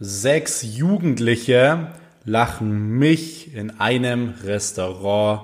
[0.00, 1.88] Sechs Jugendliche
[2.24, 5.40] lachen mich in einem Restaurant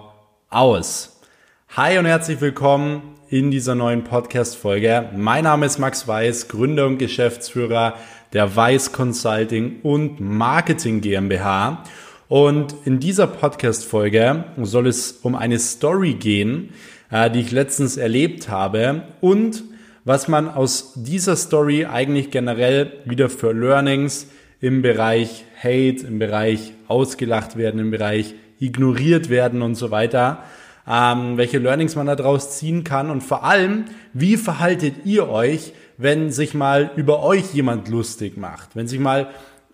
[0.49, 1.21] aus.
[1.71, 5.11] Hi und herzlich willkommen in dieser neuen Podcast-Folge.
[5.17, 7.95] Mein Name ist Max Weiß, Gründer und Geschäftsführer
[8.33, 11.83] der Weiß Consulting und Marketing GmbH.
[12.29, 16.69] Und in dieser Podcast-Folge soll es um eine Story gehen,
[17.11, 19.65] äh, die ich letztens erlebt habe und
[20.05, 24.29] was man aus dieser Story eigentlich generell wieder für Learnings
[24.65, 30.43] im Bereich Hate, im Bereich ausgelacht werden, im Bereich ignoriert werden und so weiter,
[30.89, 36.31] ähm, welche Learnings man daraus ziehen kann und vor allem, wie verhaltet ihr euch, wenn
[36.31, 39.29] sich mal über euch jemand lustig macht, wenn sich mal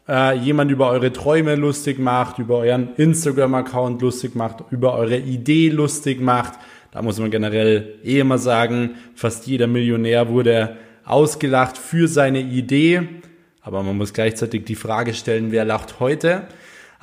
[0.09, 5.69] äh, jemand über eure Träume lustig macht, über euren Instagram-Account lustig macht, über eure Idee
[5.69, 6.55] lustig macht.
[6.91, 13.20] Da muss man generell eh immer sagen, fast jeder Millionär wurde ausgelacht für seine Idee.
[13.62, 16.45] Aber man muss gleichzeitig die Frage stellen, wer lacht heute?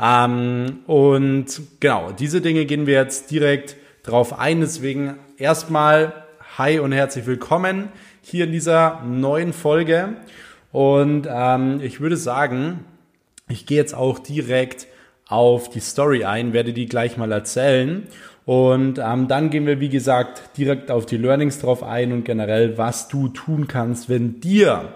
[0.01, 1.45] Ähm, und
[1.79, 4.61] genau, diese Dinge gehen wir jetzt direkt drauf ein.
[4.61, 6.13] Deswegen erstmal
[6.57, 7.89] hi und herzlich willkommen
[8.21, 10.15] hier in dieser neuen Folge.
[10.71, 12.85] Und ähm, ich würde sagen,
[13.47, 14.87] ich gehe jetzt auch direkt
[15.27, 18.07] auf die Story ein, werde die gleich mal erzählen.
[18.45, 22.77] Und ähm, dann gehen wir, wie gesagt, direkt auf die Learnings drauf ein und generell,
[22.77, 24.93] was du tun kannst, wenn dir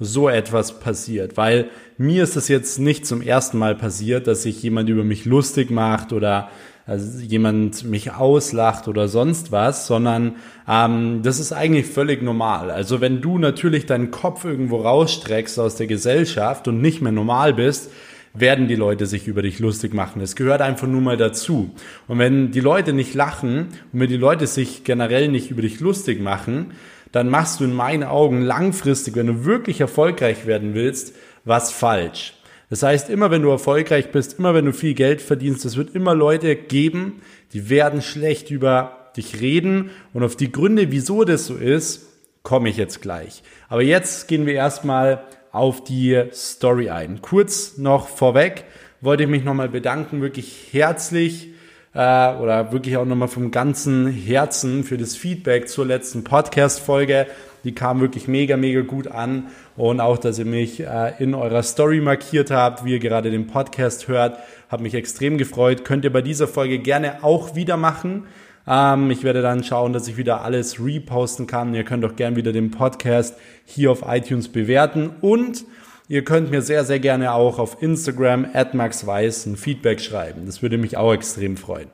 [0.00, 4.62] so etwas passiert, weil mir ist das jetzt nicht zum ersten Mal passiert, dass sich
[4.62, 6.48] jemand über mich lustig macht oder
[6.86, 12.70] also jemand mich auslacht oder sonst was, sondern ähm, das ist eigentlich völlig normal.
[12.70, 17.54] Also wenn du natürlich deinen Kopf irgendwo rausstreckst aus der Gesellschaft und nicht mehr normal
[17.54, 17.92] bist,
[18.32, 20.22] werden die Leute sich über dich lustig machen.
[20.22, 21.70] Es gehört einfach nur mal dazu.
[22.08, 25.80] Und wenn die Leute nicht lachen und wenn die Leute sich generell nicht über dich
[25.80, 26.72] lustig machen,
[27.12, 32.34] dann machst du in meinen Augen langfristig, wenn du wirklich erfolgreich werden willst, was falsch.
[32.68, 35.94] Das heißt, immer wenn du erfolgreich bist, immer wenn du viel Geld verdienst, es wird
[35.94, 37.20] immer Leute geben,
[37.52, 42.06] die werden schlecht über dich reden und auf die Gründe, wieso das so ist,
[42.44, 43.42] komme ich jetzt gleich.
[43.68, 47.20] Aber jetzt gehen wir erstmal auf die Story ein.
[47.22, 48.64] Kurz noch vorweg
[49.00, 51.48] wollte ich mich nochmal bedanken, wirklich herzlich
[51.94, 57.26] äh, oder wirklich auch nochmal vom ganzen Herzen für das Feedback zur letzten Podcast-Folge.
[57.64, 59.48] Die kam wirklich mega, mega gut an.
[59.76, 63.46] Und auch, dass ihr mich äh, in eurer Story markiert habt, wie ihr gerade den
[63.46, 65.84] Podcast hört, hat mich extrem gefreut.
[65.84, 68.26] Könnt ihr bei dieser Folge gerne auch wieder machen.
[68.66, 71.74] Ähm, ich werde dann schauen, dass ich wieder alles reposten kann.
[71.74, 75.10] Ihr könnt auch gerne wieder den Podcast hier auf iTunes bewerten.
[75.20, 75.64] Und
[76.10, 80.44] Ihr könnt mir sehr, sehr gerne auch auf Instagram at maxweiss ein Feedback schreiben.
[80.44, 81.86] Das würde mich auch extrem freuen.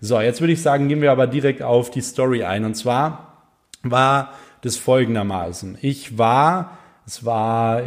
[0.00, 2.64] So, jetzt würde ich sagen, gehen wir aber direkt auf die Story ein.
[2.64, 3.48] Und zwar
[3.82, 5.76] war das folgendermaßen.
[5.80, 7.82] Ich war, es war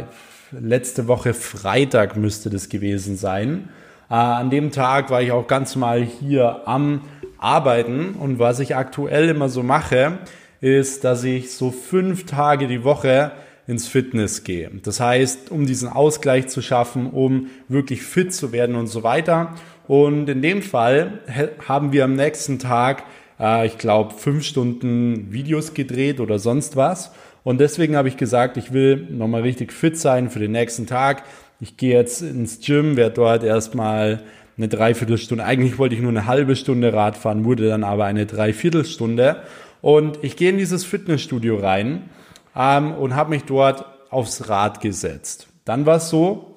[0.50, 3.70] letzte Woche Freitag müsste das gewesen sein.
[4.10, 7.00] Äh, an dem Tag war ich auch ganz mal hier am
[7.38, 10.18] Arbeiten und was ich aktuell immer so mache,
[10.60, 13.32] ist, dass ich so fünf Tage die Woche
[13.68, 14.70] ins Fitness gehe.
[14.82, 19.54] Das heißt, um diesen Ausgleich zu schaffen, um wirklich fit zu werden und so weiter.
[19.86, 21.20] Und in dem Fall
[21.68, 23.04] haben wir am nächsten Tag,
[23.38, 27.12] äh, ich glaube, fünf Stunden Videos gedreht oder sonst was.
[27.44, 31.24] Und deswegen habe ich gesagt, ich will nochmal richtig fit sein für den nächsten Tag.
[31.60, 34.22] Ich gehe jetzt ins Gym, werde dort erstmal
[34.56, 38.26] eine Dreiviertelstunde, eigentlich wollte ich nur eine halbe Stunde Rad fahren, wurde dann aber eine
[38.26, 39.42] Dreiviertelstunde.
[39.82, 42.08] Und ich gehe in dieses Fitnessstudio rein
[42.58, 45.48] ähm, und habe mich dort aufs Rad gesetzt.
[45.64, 46.56] Dann war es so,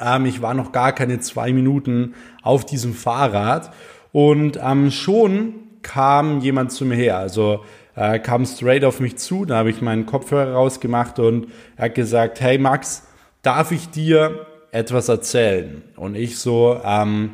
[0.00, 3.72] ähm, ich war noch gar keine zwei Minuten auf diesem Fahrrad
[4.12, 7.18] und ähm, schon kam jemand zu mir her.
[7.18, 7.64] Also
[7.94, 11.94] äh, kam straight auf mich zu, da habe ich meinen Kopfhörer rausgemacht und er hat
[11.94, 13.06] gesagt, hey Max,
[13.42, 15.82] darf ich dir etwas erzählen?
[15.96, 17.30] Und ich so, ähm,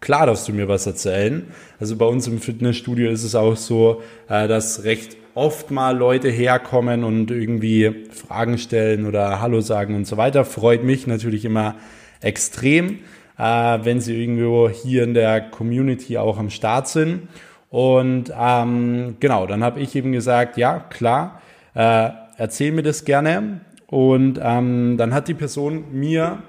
[0.00, 1.48] klar darfst du mir was erzählen.
[1.80, 6.30] Also bei uns im Fitnessstudio ist es auch so, äh, dass recht oft mal Leute
[6.30, 10.46] herkommen und irgendwie Fragen stellen oder Hallo sagen und so weiter.
[10.46, 11.76] Freut mich natürlich immer
[12.22, 13.00] extrem,
[13.38, 17.28] äh, wenn sie irgendwo hier in der Community auch am Start sind.
[17.68, 21.42] Und ähm, genau, dann habe ich eben gesagt, ja, klar,
[21.74, 23.60] äh, erzähl mir das gerne.
[23.88, 26.42] Und ähm, dann hat die Person mir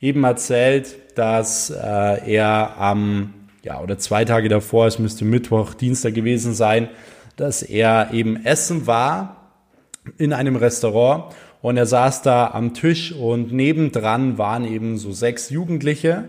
[0.00, 6.14] eben erzählt, dass äh, er am, ja, oder zwei Tage davor, es müsste Mittwoch, Dienstag
[6.14, 6.88] gewesen sein,
[7.36, 9.52] dass er eben essen war
[10.18, 15.50] in einem Restaurant und er saß da am Tisch und nebendran waren eben so sechs
[15.50, 16.24] Jugendliche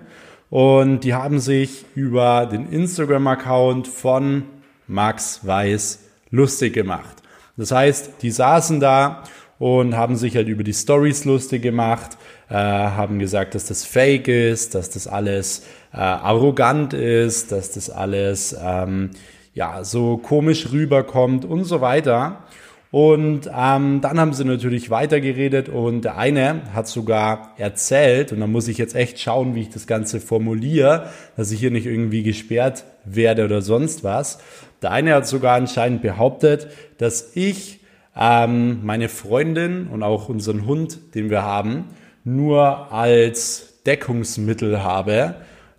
[0.49, 4.43] und die haben sich über den Instagram-Account von
[4.87, 5.99] Max Weiß
[6.29, 7.17] lustig gemacht.
[7.57, 9.23] Das heißt, die saßen da
[9.59, 12.17] und haben sich halt über die Stories lustig gemacht,
[12.49, 17.89] äh, haben gesagt, dass das fake ist, dass das alles äh, arrogant ist, dass das
[17.89, 19.09] alles ähm,
[19.57, 22.43] ja so komisch rüberkommt und so weiter.
[22.89, 28.47] Und ähm, dann haben sie natürlich weitergeredet und der eine hat sogar erzählt, und da
[28.47, 32.23] muss ich jetzt echt schauen, wie ich das Ganze formuliere, dass ich hier nicht irgendwie
[32.23, 34.39] gesperrt werde oder sonst was.
[34.81, 36.67] Der eine hat sogar anscheinend behauptet,
[36.97, 37.81] dass ich
[38.15, 41.85] ähm, meine Freundin und auch unseren Hund, den wir haben,
[42.23, 45.35] nur als Deckungsmittel habe,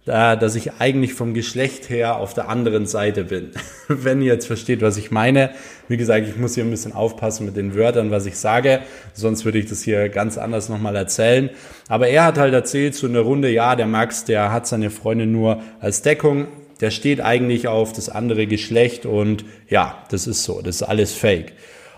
[0.09, 3.51] dass ich eigentlich vom Geschlecht her auf der anderen Seite bin.
[3.89, 5.51] Wenn ihr jetzt versteht, was ich meine.
[5.87, 8.81] Wie gesagt, ich muss hier ein bisschen aufpassen mit den Wörtern, was ich sage.
[9.13, 11.51] Sonst würde ich das hier ganz anders nochmal erzählen.
[11.89, 15.31] Aber er hat halt erzählt zu einer Runde, ja, der Max, der hat seine Freundin
[15.31, 16.49] nur als Deckung.
[16.81, 20.63] Der steht eigentlich auf das andere Geschlecht und ja, das ist so.
[20.63, 21.53] Das ist alles fake.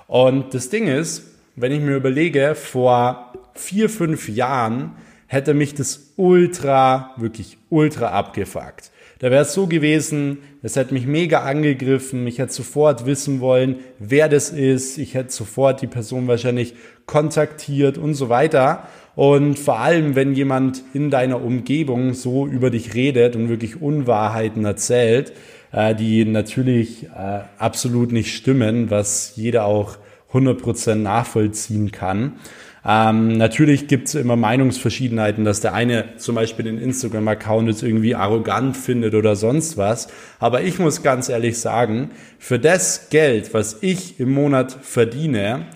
[0.06, 1.22] Und das Ding ist,
[1.54, 4.96] wenn ich mir überlege, vor vier, fünf Jahren
[5.30, 8.90] hätte mich das ultra, wirklich ultra abgefuckt.
[9.20, 13.76] Da wäre es so gewesen, es hätte mich mega angegriffen, ich hätte sofort wissen wollen,
[14.00, 16.74] wer das ist, ich hätte sofort die Person wahrscheinlich
[17.06, 18.88] kontaktiert und so weiter.
[19.14, 24.64] Und vor allem, wenn jemand in deiner Umgebung so über dich redet und wirklich Unwahrheiten
[24.64, 25.32] erzählt,
[25.70, 29.96] äh, die natürlich äh, absolut nicht stimmen, was jeder auch
[30.32, 32.32] 100% nachvollziehen kann.
[32.84, 38.14] Ähm, natürlich gibt es immer Meinungsverschiedenheiten, dass der eine zum Beispiel den Instagram-Account jetzt irgendwie
[38.14, 40.08] arrogant findet oder sonst was.
[40.38, 45.66] Aber ich muss ganz ehrlich sagen, für das Geld, was ich im Monat verdiene,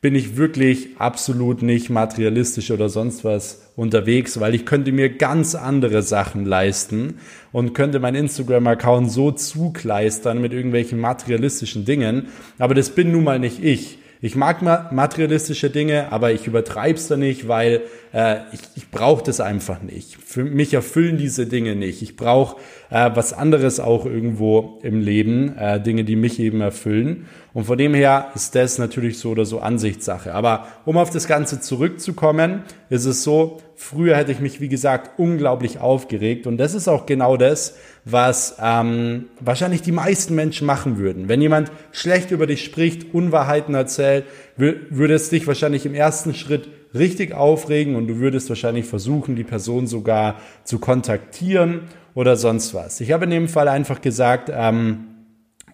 [0.00, 5.54] bin ich wirklich absolut nicht materialistisch oder sonst was unterwegs, weil ich könnte mir ganz
[5.54, 7.18] andere Sachen leisten
[7.52, 12.28] und könnte meinen Instagram-Account so zukleistern mit irgendwelchen materialistischen Dingen.
[12.58, 13.98] Aber das bin nun mal nicht ich.
[14.20, 17.82] Ich mag materialistische Dinge, aber ich übertreibe es da nicht, weil
[18.14, 20.16] äh, ich, ich brauche das einfach nicht.
[20.24, 22.00] Für mich erfüllen diese Dinge nicht.
[22.00, 22.56] Ich brauche
[22.90, 27.26] äh, was anderes auch irgendwo im Leben, äh, Dinge, die mich eben erfüllen.
[27.52, 30.32] Und von dem her ist das natürlich so oder so Ansichtssache.
[30.32, 35.18] Aber um auf das Ganze zurückzukommen, ist es so, früher hätte ich mich, wie gesagt,
[35.18, 36.46] unglaublich aufgeregt.
[36.46, 41.28] Und das ist auch genau das, was ähm, wahrscheinlich die meisten Menschen machen würden.
[41.28, 44.24] Wenn jemand schlecht über dich spricht, Unwahrheiten erzählt,
[44.56, 49.44] würde es dich wahrscheinlich im ersten Schritt richtig aufregen und du würdest wahrscheinlich versuchen, die
[49.44, 51.82] Person sogar zu kontaktieren
[52.14, 53.00] oder sonst was.
[53.00, 55.08] Ich habe in dem Fall einfach gesagt, ähm,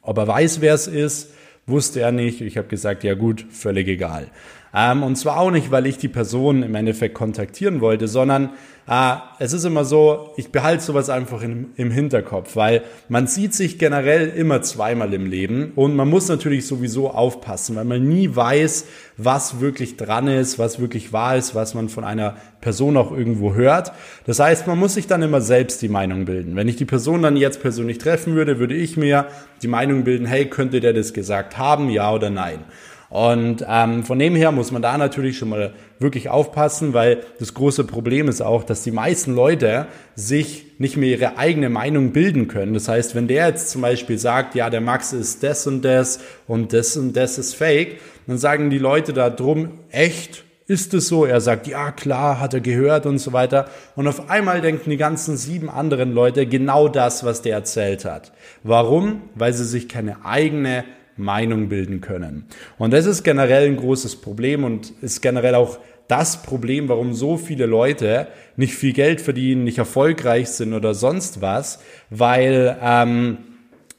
[0.02, 1.32] ob er weiß, wer es ist,
[1.66, 2.40] wusste er nicht.
[2.40, 4.28] Ich habe gesagt, ja gut, völlig egal.
[4.74, 8.50] Ähm, und zwar auch nicht, weil ich die Person im Endeffekt kontaktieren wollte, sondern
[8.88, 13.54] äh, es ist immer so, ich behalte sowas einfach in, im Hinterkopf, weil man sieht
[13.54, 18.34] sich generell immer zweimal im Leben und man muss natürlich sowieso aufpassen, weil man nie
[18.34, 18.86] weiß,
[19.16, 23.54] was wirklich dran ist, was wirklich wahr ist, was man von einer Person auch irgendwo
[23.54, 23.92] hört.
[24.26, 26.56] Das heißt, man muss sich dann immer selbst die Meinung bilden.
[26.56, 29.26] Wenn ich die Person dann jetzt persönlich treffen würde, würde ich mir
[29.62, 32.60] die Meinung bilden, hey, könnte der das gesagt haben, ja oder nein?
[33.12, 37.52] Und ähm, von dem her muss man da natürlich schon mal wirklich aufpassen, weil das
[37.52, 42.48] große Problem ist auch, dass die meisten Leute sich nicht mehr ihre eigene Meinung bilden
[42.48, 42.72] können.
[42.72, 46.20] Das heißt, wenn der jetzt zum Beispiel sagt, ja, der Max ist das und das
[46.46, 50.44] und das und das ist fake, dann sagen die Leute da drum, echt?
[50.66, 51.26] Ist es so?
[51.26, 53.68] Er sagt, ja klar, hat er gehört und so weiter.
[53.94, 58.32] Und auf einmal denken die ganzen sieben anderen Leute genau das, was der erzählt hat.
[58.62, 59.20] Warum?
[59.34, 60.84] Weil sie sich keine eigene
[61.16, 62.46] Meinung bilden können.
[62.78, 65.78] Und das ist generell ein großes Problem und ist generell auch
[66.08, 71.40] das Problem, warum so viele Leute nicht viel Geld verdienen, nicht erfolgreich sind oder sonst
[71.40, 73.38] was, weil ähm,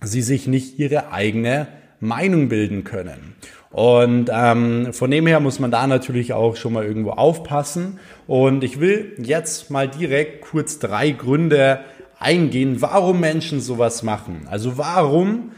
[0.02, 1.68] sie sich nicht ihre eigene
[2.00, 3.36] Meinung bilden können.
[3.72, 8.00] Und ähm, von dem her muss man da natürlich auch schon mal irgendwo aufpassen.
[8.28, 11.80] Und ich will jetzt mal direkt kurz drei Gründe
[12.20, 14.48] eingehen, warum Menschen sowas machen.
[14.48, 15.52] Also warum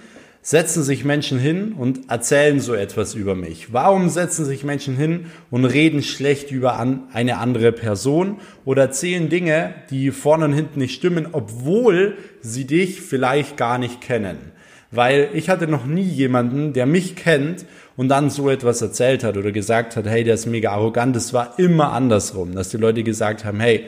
[0.45, 3.73] setzen sich Menschen hin und erzählen so etwas über mich?
[3.73, 9.73] Warum setzen sich Menschen hin und reden schlecht über eine andere Person oder erzählen Dinge,
[9.89, 14.37] die vorne und hinten nicht stimmen, obwohl sie dich vielleicht gar nicht kennen?
[14.91, 17.65] Weil ich hatte noch nie jemanden, der mich kennt
[17.97, 21.15] und dann so etwas erzählt hat oder gesagt hat, hey, der ist mega arrogant.
[21.15, 23.85] Es war immer andersrum, dass die Leute gesagt haben, hey,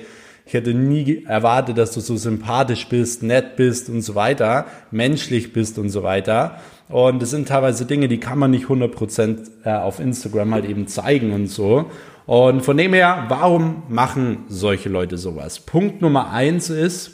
[0.48, 5.51] ich hätte nie erwartet, dass du so sympathisch bist, nett bist und so weiter, menschlich
[5.51, 6.62] bist und so weiter.
[6.88, 10.88] Und das sind teilweise Dinge, die kann man nicht 100% äh, auf Instagram halt eben
[10.88, 11.92] zeigen und so.
[12.25, 15.60] Und von dem her, warum machen solche Leute sowas?
[15.60, 17.12] Punkt Nummer eins ist,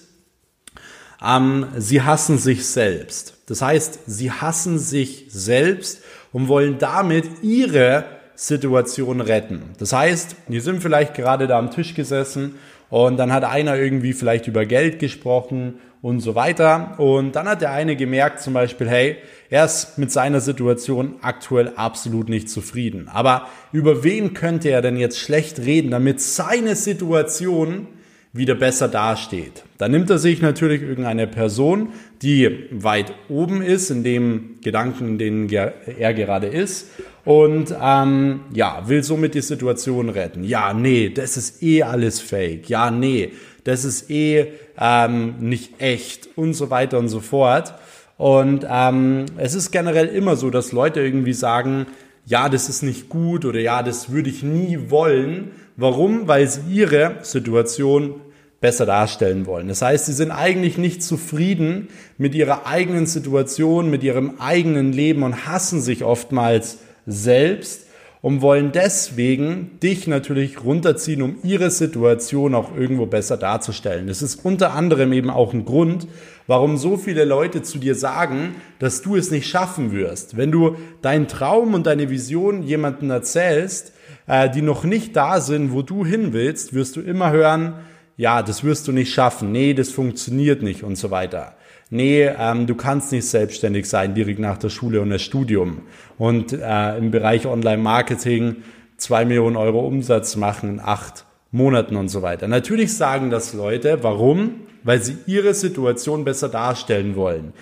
[1.24, 3.38] ähm, sie hassen sich selbst.
[3.48, 9.72] Das heißt, sie hassen sich selbst und wollen damit ihre Situation retten.
[9.80, 12.56] Das heißt, die sind vielleicht gerade da am Tisch gesessen
[12.93, 16.93] und dann hat einer irgendwie vielleicht über Geld gesprochen und so weiter.
[17.00, 19.17] Und dann hat der eine gemerkt zum Beispiel, hey,
[19.50, 23.09] er ist mit seiner Situation aktuell absolut nicht zufrieden.
[23.12, 27.88] Aber über wen könnte er denn jetzt schlecht reden, damit seine Situation
[28.34, 29.63] wieder besser dasteht.
[29.78, 31.90] Dann nimmt er sich natürlich irgendeine Person,
[32.24, 36.88] die weit oben ist, in dem Gedanken, in denen er gerade ist,
[37.25, 40.44] und ähm, ja, will somit die Situation retten.
[40.44, 42.70] Ja, nee, das ist eh alles fake.
[42.70, 43.32] Ja, nee,
[43.63, 44.48] das ist eh
[44.78, 47.75] ähm, nicht echt und so weiter und so fort.
[48.18, 51.86] Und ähm, es ist generell immer so, dass Leute irgendwie sagen,
[52.25, 55.52] ja, das ist nicht gut oder ja, das würde ich nie wollen.
[55.75, 56.27] Warum?
[56.27, 58.15] Weil sie ihre Situation
[58.62, 59.68] besser darstellen wollen.
[59.68, 65.24] Das heißt, sie sind eigentlich nicht zufrieden mit ihrer eigenen Situation, mit ihrem eigenen Leben
[65.24, 67.88] und hassen sich oftmals selbst
[68.22, 74.08] und wollen deswegen dich natürlich runterziehen, um ihre Situation auch irgendwo besser darzustellen.
[74.08, 76.08] Das ist unter anderem eben auch ein Grund,
[76.48, 80.38] warum so viele Leute zu dir sagen, dass du es nicht schaffen wirst.
[80.38, 83.92] Wenn du deinen Traum und deine Vision jemanden erzählst,
[84.27, 87.75] äh, die noch nicht da sind, wo du hin willst, wirst du immer hören,
[88.15, 91.56] ja, das wirst du nicht schaffen, nee, das funktioniert nicht und so weiter
[91.94, 95.84] nee, ähm, du kannst nicht selbstständig sein direkt nach der Schule und das Studium
[96.18, 98.58] und äh, im Bereich Online-Marketing
[98.98, 102.48] zwei Millionen Euro Umsatz machen in acht Monaten und so weiter.
[102.48, 104.00] Natürlich sagen das Leute.
[104.01, 104.62] Warum?
[104.84, 107.53] Weil sie ihre Situation besser darstellen wollen.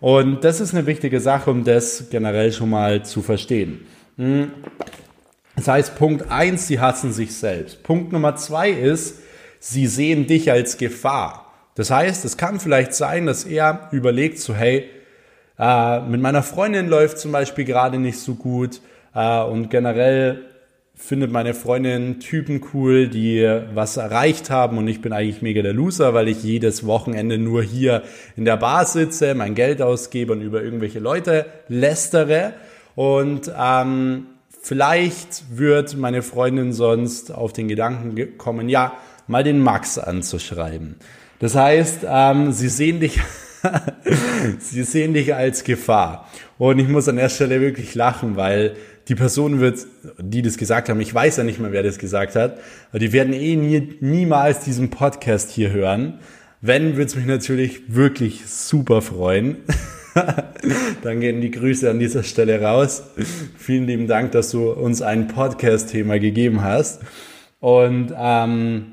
[0.00, 3.80] Und das ist eine wichtige Sache, um das generell schon mal zu verstehen.
[5.56, 7.82] Das heißt, Punkt eins, sie hassen sich selbst.
[7.82, 9.20] Punkt Nummer zwei ist,
[9.58, 11.52] sie sehen dich als Gefahr.
[11.74, 14.88] Das heißt, es kann vielleicht sein, dass er überlegt, so hey,
[15.58, 18.80] äh, mit meiner Freundin läuft zum Beispiel gerade nicht so gut
[19.14, 20.42] äh, und generell
[20.94, 23.42] findet meine Freundin Typen cool, die
[23.74, 27.62] was erreicht haben und ich bin eigentlich mega der Loser, weil ich jedes Wochenende nur
[27.62, 28.02] hier
[28.36, 32.52] in der Bar sitze, mein Geld ausgebe und über irgendwelche Leute lästere
[32.94, 34.26] und ähm,
[34.62, 38.92] vielleicht wird meine Freundin sonst auf den Gedanken kommen, ja,
[39.26, 40.96] mal den Max anzuschreiben.
[41.38, 43.20] Das heißt, ähm, sie sehen dich,
[44.58, 46.28] sie sehen dich als Gefahr.
[46.58, 48.76] Und ich muss an der Stelle wirklich lachen, weil
[49.08, 49.86] die Person wird,
[50.18, 52.58] die das gesagt haben, ich weiß ja nicht mehr, wer das gesagt hat,
[52.90, 56.20] aber die werden eh nie, niemals diesen Podcast hier hören.
[56.60, 59.56] Wenn, würde es mich natürlich wirklich super freuen.
[61.02, 63.02] Dann gehen die Grüße an dieser Stelle raus.
[63.56, 67.02] Vielen lieben Dank, dass du uns ein Podcast-Thema gegeben hast.
[67.60, 68.92] Und ähm,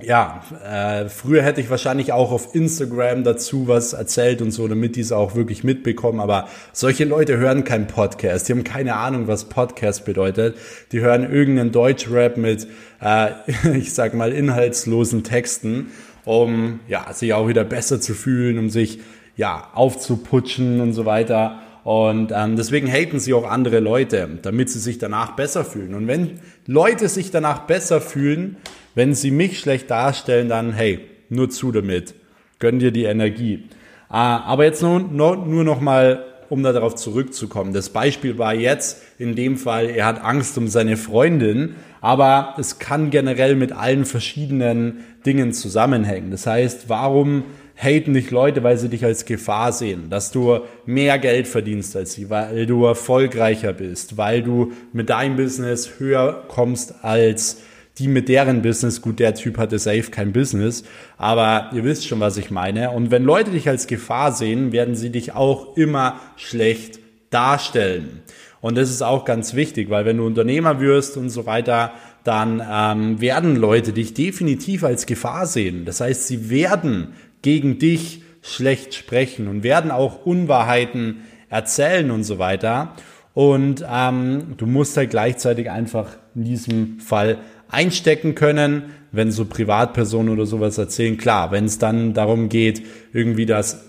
[0.00, 4.94] ja, äh, früher hätte ich wahrscheinlich auch auf Instagram dazu was erzählt und so, damit
[4.94, 6.20] die es auch wirklich mitbekommen.
[6.20, 8.48] Aber solche Leute hören keinen Podcast.
[8.48, 10.56] Die haben keine Ahnung, was Podcast bedeutet.
[10.92, 12.68] Die hören irgendeinen Deutschrap mit,
[13.02, 13.30] äh,
[13.76, 15.88] ich sag mal, inhaltslosen Texten,
[16.24, 19.00] um ja sich auch wieder besser zu fühlen, um sich
[19.38, 21.60] ja aufzuputschen und so weiter.
[21.84, 25.94] Und ähm, deswegen haten sie auch andere Leute, damit sie sich danach besser fühlen.
[25.94, 28.58] Und wenn Leute sich danach besser fühlen,
[28.94, 32.14] wenn sie mich schlecht darstellen, dann hey, nur zu damit.
[32.58, 33.68] Gönn dir die Energie.
[34.10, 37.72] Ah, aber jetzt nur, nur, nur noch mal, um darauf zurückzukommen.
[37.72, 42.78] Das Beispiel war jetzt in dem Fall, er hat Angst um seine Freundin, aber es
[42.78, 46.30] kann generell mit allen verschiedenen Dingen zusammenhängen.
[46.30, 47.44] Das heißt, warum
[47.80, 52.12] haten dich Leute, weil sie dich als Gefahr sehen, dass du mehr Geld verdienst als
[52.12, 57.62] sie, weil du erfolgreicher bist, weil du mit deinem Business höher kommst als
[57.98, 60.84] die mit deren Business, gut, der Typ hatte safe kein Business,
[61.16, 62.92] aber ihr wisst schon, was ich meine.
[62.92, 68.22] Und wenn Leute dich als Gefahr sehen, werden sie dich auch immer schlecht darstellen.
[68.60, 71.92] Und das ist auch ganz wichtig, weil wenn du Unternehmer wirst und so weiter,
[72.24, 75.84] dann ähm, werden Leute dich definitiv als Gefahr sehen.
[75.84, 82.38] Das heißt, sie werden gegen dich schlecht sprechen und werden auch Unwahrheiten erzählen und so
[82.38, 82.94] weiter.
[83.34, 90.32] Und ähm, du musst halt gleichzeitig einfach in diesem Fall einstecken können, wenn so Privatpersonen
[90.32, 91.16] oder sowas erzählen.
[91.16, 93.84] Klar, wenn es dann darum geht, irgendwie das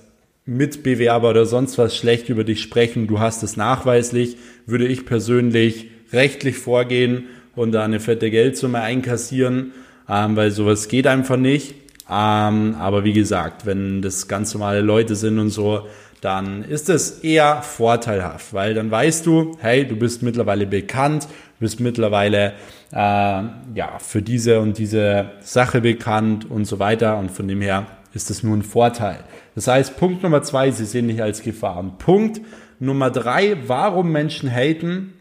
[0.46, 5.90] Mitbewerber oder sonst was schlecht über dich sprechen, du hast es nachweislich, würde ich persönlich
[6.12, 7.26] rechtlich vorgehen
[7.56, 9.74] und da eine fette Geldsumme einkassieren,
[10.08, 11.76] ähm, weil sowas geht einfach nicht.
[12.10, 15.88] Ähm, aber wie gesagt, wenn das ganz normale Leute sind und so,
[16.22, 21.28] dann ist es eher vorteilhaft, weil dann weißt du, hey, du bist mittlerweile bekannt,
[21.60, 22.54] bist mittlerweile
[22.92, 27.86] äh, ja für diese und diese Sache bekannt und so weiter und von dem her
[28.14, 29.20] ist es nur ein Vorteil.
[29.56, 31.78] Das heißt, Punkt Nummer zwei, sie sehen dich als Gefahr.
[31.78, 32.42] Und Punkt
[32.80, 35.14] Nummer drei, warum Menschen haten,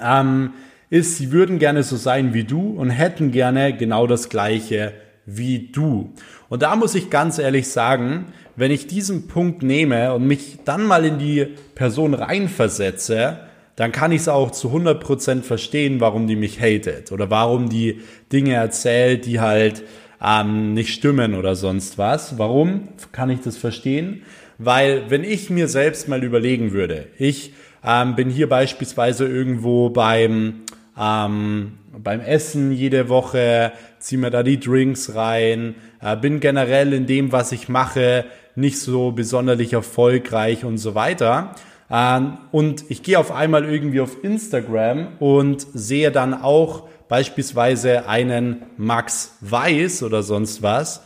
[0.00, 0.52] ähm,
[0.88, 4.92] ist, sie würden gerne so sein wie du und hätten gerne genau das gleiche
[5.26, 6.12] wie du.
[6.48, 8.26] Und da muss ich ganz ehrlich sagen,
[8.56, 13.40] wenn ich diesen Punkt nehme und mich dann mal in die Person reinversetze,
[13.76, 18.00] dann kann ich es auch zu 100% verstehen, warum die mich hatet oder warum die
[18.30, 19.82] Dinge erzählt, die halt
[20.22, 22.38] ähm, nicht stimmen oder sonst was.
[22.38, 24.22] Warum kann ich das verstehen?
[24.58, 30.62] Weil wenn ich mir selbst mal überlegen würde, ich ähm, bin hier beispielsweise irgendwo beim,
[30.98, 37.06] ähm, beim Essen jede Woche, ziehe mir da die Drinks rein, äh, bin generell in
[37.06, 41.54] dem, was ich mache, nicht so besonderlich erfolgreich und so weiter.
[41.90, 48.62] Ähm, und ich gehe auf einmal irgendwie auf Instagram und sehe dann auch beispielsweise einen
[48.78, 51.02] Max Weiß oder sonst was,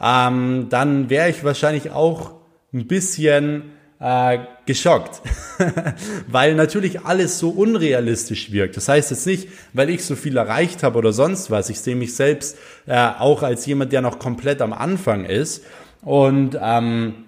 [0.00, 2.32] ähm, dann wäre ich wahrscheinlich auch
[2.72, 4.38] ein bisschen äh,
[4.70, 5.20] geschockt,
[6.28, 8.76] weil natürlich alles so unrealistisch wirkt.
[8.76, 11.70] Das heißt jetzt nicht, weil ich so viel erreicht habe oder sonst was.
[11.70, 15.64] Ich sehe mich selbst äh, auch als jemand, der noch komplett am Anfang ist.
[16.02, 17.24] Und ähm,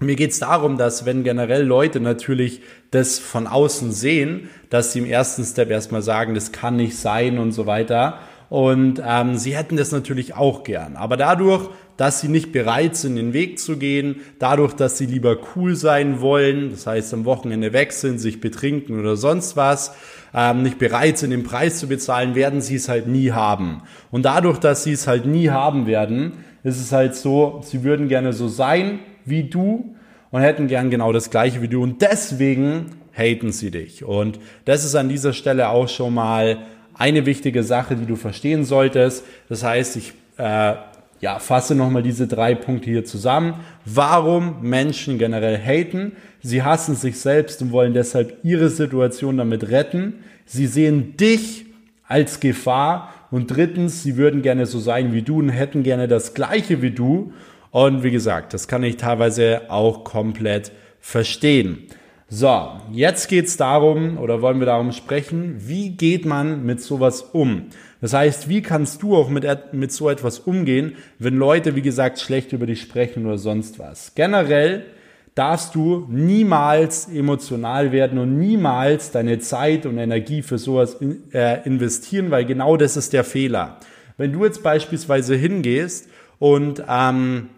[0.00, 4.98] mir geht es darum, dass wenn generell Leute natürlich das von außen sehen, dass sie
[4.98, 8.18] im ersten Step erstmal sagen, das kann nicht sein und so weiter.
[8.50, 10.96] Und ähm, sie hätten das natürlich auch gern.
[10.96, 15.38] Aber dadurch, dass sie nicht bereit sind, den Weg zu gehen, dadurch, dass sie lieber
[15.54, 19.94] cool sein wollen, das heißt am Wochenende sind, sich betrinken oder sonst was,
[20.34, 23.82] ähm, nicht bereit sind, den Preis zu bezahlen, werden sie es halt nie haben.
[24.10, 28.08] Und dadurch, dass sie es halt nie haben werden, ist es halt so, sie würden
[28.08, 29.94] gerne so sein wie du
[30.30, 34.04] und hätten gern genau das gleiche wie du und deswegen haten sie dich.
[34.04, 36.58] Und das ist an dieser Stelle auch schon mal
[36.94, 39.24] eine wichtige Sache, die du verstehen solltest.
[39.48, 40.74] Das heißt, ich äh,
[41.22, 43.54] ja, fasse nochmal diese drei Punkte hier zusammen.
[43.84, 46.16] Warum Menschen generell haten.
[46.42, 50.24] Sie hassen sich selbst und wollen deshalb ihre Situation damit retten.
[50.46, 51.66] Sie sehen dich
[52.08, 53.14] als Gefahr.
[53.30, 56.90] Und drittens, sie würden gerne so sein wie du und hätten gerne das Gleiche wie
[56.90, 57.32] du.
[57.70, 61.86] Und wie gesagt, das kann ich teilweise auch komplett verstehen.
[62.34, 67.66] So, jetzt geht's darum, oder wollen wir darum sprechen, wie geht man mit sowas um?
[68.00, 72.18] Das heißt, wie kannst du auch mit, mit so etwas umgehen, wenn Leute, wie gesagt,
[72.20, 74.14] schlecht über dich sprechen oder sonst was?
[74.14, 74.86] Generell
[75.34, 81.62] darfst du niemals emotional werden und niemals deine Zeit und Energie für sowas in, äh,
[81.66, 83.76] investieren, weil genau das ist der Fehler.
[84.16, 87.50] Wenn du jetzt beispielsweise hingehst und ähm,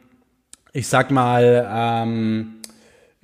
[0.73, 2.55] ich sag mal, ähm,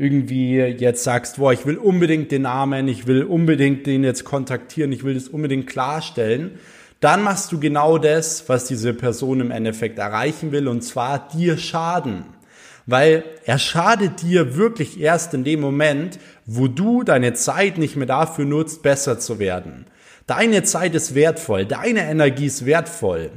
[0.00, 4.92] irgendwie jetzt sagst, boah, ich will unbedingt den Namen, ich will unbedingt den jetzt kontaktieren,
[4.92, 6.52] ich will das unbedingt klarstellen,
[7.00, 11.58] dann machst du genau das, was diese Person im Endeffekt erreichen will, und zwar dir
[11.58, 12.24] schaden.
[12.86, 18.06] Weil er schadet dir wirklich erst in dem Moment, wo du deine Zeit nicht mehr
[18.06, 19.84] dafür nutzt, besser zu werden.
[20.26, 23.30] Deine Zeit ist wertvoll, deine Energie ist wertvoll.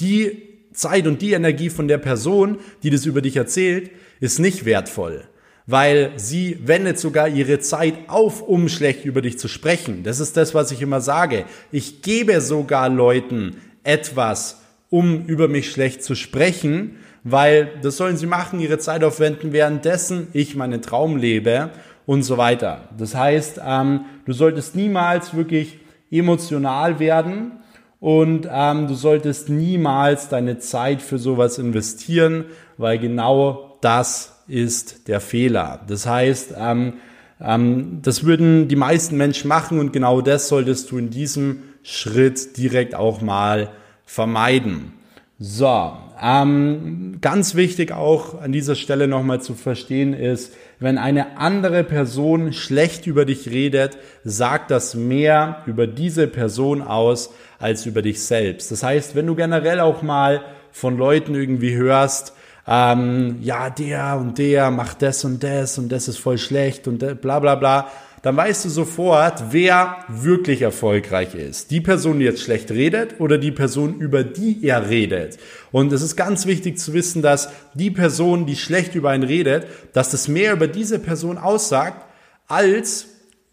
[0.00, 0.42] Die
[0.74, 5.24] Zeit und die Energie von der Person, die das über dich erzählt, ist nicht wertvoll.
[5.70, 10.02] Weil sie wendet sogar ihre Zeit auf, um schlecht über dich zu sprechen.
[10.02, 11.44] Das ist das, was ich immer sage.
[11.70, 18.26] Ich gebe sogar Leuten etwas, um über mich schlecht zu sprechen, weil das sollen sie
[18.26, 21.70] machen, ihre Zeit aufwenden, währenddessen ich meinen Traum lebe
[22.06, 22.88] und so weiter.
[22.98, 25.78] Das heißt, ähm, du solltest niemals wirklich
[26.10, 27.52] emotional werden,
[28.00, 32.46] und ähm, du solltest niemals deine Zeit für sowas investieren,
[32.78, 35.80] weil genau das ist der Fehler.
[35.86, 36.94] Das heißt, ähm,
[37.40, 42.56] ähm, das würden die meisten Menschen machen und genau das solltest du in diesem Schritt
[42.56, 43.70] direkt auch mal
[44.04, 44.92] vermeiden.
[45.38, 51.82] So, ähm, ganz wichtig auch an dieser Stelle nochmal zu verstehen ist, wenn eine andere
[51.82, 58.22] Person schlecht über dich redet, sagt das mehr über diese Person aus als über dich
[58.22, 58.70] selbst.
[58.70, 62.34] Das heißt, wenn du generell auch mal von Leuten irgendwie hörst,
[62.72, 67.20] ähm, ja, der und der macht das und das und das ist voll schlecht und
[67.20, 67.90] bla bla bla,
[68.22, 71.72] dann weißt du sofort, wer wirklich erfolgreich ist.
[71.72, 75.38] Die Person, die jetzt schlecht redet oder die Person, über die er redet.
[75.72, 79.66] Und es ist ganz wichtig zu wissen, dass die Person, die schlecht über einen redet,
[79.92, 82.06] dass das mehr über diese Person aussagt,
[82.46, 83.06] als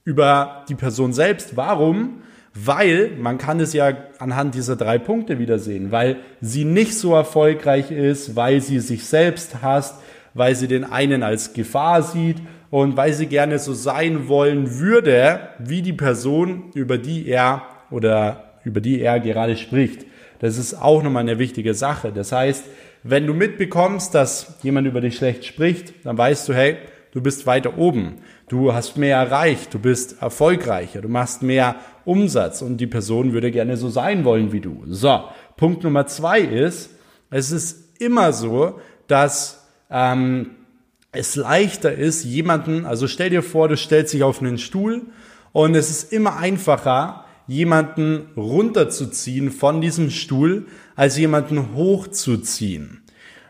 [0.04, 1.56] über die Person selbst.
[1.56, 2.22] Warum?
[2.64, 7.14] Weil, man kann es ja anhand dieser drei Punkte wieder sehen, weil sie nicht so
[7.14, 9.96] erfolgreich ist, weil sie sich selbst hasst,
[10.34, 12.38] weil sie den einen als Gefahr sieht
[12.70, 18.54] und weil sie gerne so sein wollen würde, wie die Person, über die er oder
[18.64, 20.06] über die er gerade spricht.
[20.40, 22.12] Das ist auch nochmal eine wichtige Sache.
[22.12, 22.66] Das heißt,
[23.04, 26.78] wenn du mitbekommst, dass jemand über dich schlecht spricht, dann weißt du, hey,
[27.12, 28.16] du bist weiter oben.
[28.48, 31.76] Du hast mehr erreicht, du bist erfolgreicher, du machst mehr
[32.08, 34.84] Umsatz und die Person würde gerne so sein wollen wie du.
[34.88, 36.92] So, Punkt Nummer zwei ist,
[37.30, 40.52] es ist immer so, dass ähm,
[41.12, 45.04] es leichter ist, jemanden, also stell dir vor, du stellst dich auf einen Stuhl
[45.52, 50.66] und es ist immer einfacher, jemanden runterzuziehen von diesem Stuhl,
[50.96, 53.04] als jemanden hochzuziehen.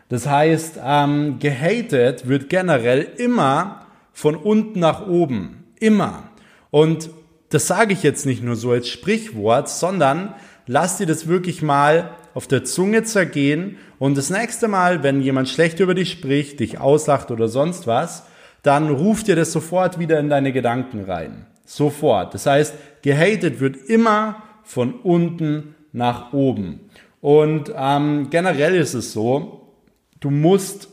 [0.08, 5.64] Das heißt, ähm, gehatet wird generell immer von unten nach oben.
[5.78, 6.30] Immer.
[6.70, 7.10] Und
[7.50, 10.34] das sage ich jetzt nicht nur so als Sprichwort, sondern
[10.66, 15.48] lass dir das wirklich mal auf der Zunge zergehen und das nächste Mal, wenn jemand
[15.48, 18.24] schlecht über dich spricht, dich auslacht oder sonst was,
[18.62, 21.46] dann ruf dir das sofort wieder in deine Gedanken rein.
[21.64, 22.34] Sofort.
[22.34, 26.80] Das heißt, gehatet wird immer von unten nach oben.
[27.20, 29.74] Und ähm, generell ist es so,
[30.20, 30.88] du musst,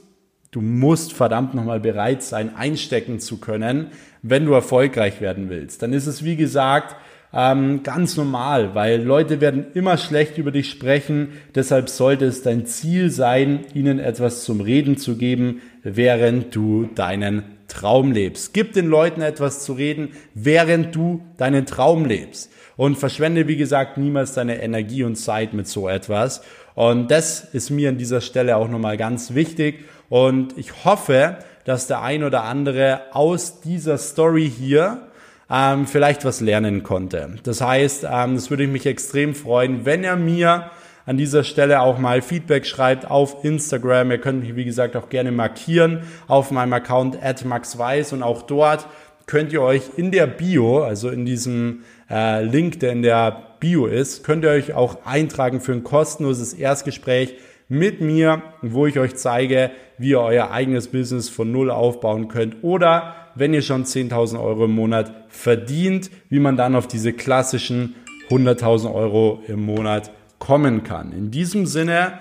[0.55, 3.87] du musst verdammt nochmal bereit sein, einstecken zu können,
[4.21, 5.81] wenn du erfolgreich werden willst.
[5.81, 6.95] Dann ist es, wie gesagt,
[7.33, 11.33] ähm, ganz normal, weil Leute werden immer schlecht über dich sprechen.
[11.53, 17.43] Deshalb sollte es dein Ziel sein, ihnen etwas zum Reden zu geben, während du deinen
[17.67, 18.53] Traum lebst.
[18.53, 22.49] Gib den Leuten etwas zu reden, während du deinen Traum lebst.
[22.77, 26.41] Und verschwende, wie gesagt, niemals deine Energie und Zeit mit so etwas.
[26.75, 29.85] Und das ist mir an dieser Stelle auch nochmal ganz wichtig.
[30.09, 35.07] Und ich hoffe, dass der ein oder andere aus dieser Story hier
[35.49, 37.35] ähm, vielleicht was lernen konnte.
[37.43, 40.71] Das heißt, ähm, das würde ich mich extrem freuen, wenn er mir
[41.05, 44.11] an dieser Stelle auch mal Feedback schreibt auf Instagram.
[44.11, 48.41] Ihr könnt mich, wie gesagt, auch gerne markieren auf meinem Account at maxweiss und auch
[48.41, 48.87] dort
[49.27, 53.87] könnt ihr euch in der Bio, also in diesem äh, Link, der in der Bio
[53.87, 57.35] ist, könnt ihr euch auch eintragen für ein kostenloses Erstgespräch
[57.67, 62.57] mit mir, wo ich euch zeige, wie ihr euer eigenes Business von Null aufbauen könnt
[62.63, 67.95] oder wenn ihr schon 10.000 Euro im Monat verdient, wie man dann auf diese klassischen
[68.29, 71.11] 100.000 Euro im Monat kommen kann.
[71.11, 72.13] In diesem Sinne,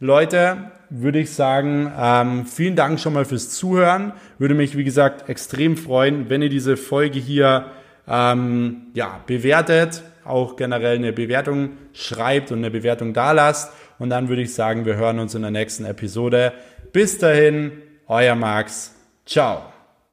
[0.00, 4.12] Leute, würde ich sagen, ähm, vielen Dank schon mal fürs Zuhören.
[4.38, 7.66] Würde mich, wie gesagt, extrem freuen, wenn ihr diese Folge hier
[8.06, 13.72] ähm, ja, bewertet, auch generell eine Bewertung schreibt und eine Bewertung da lasst.
[13.98, 16.52] Und dann würde ich sagen, wir hören uns in der nächsten Episode.
[16.92, 17.72] Bis dahin,
[18.06, 18.94] euer Max.
[19.26, 19.77] Ciao.